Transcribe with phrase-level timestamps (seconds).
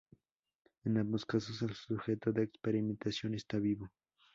[0.83, 3.87] En ambos casos el sujeto de experimentación está vivo.